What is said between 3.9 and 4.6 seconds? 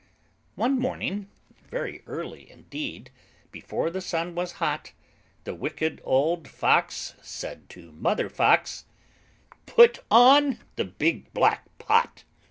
the sun was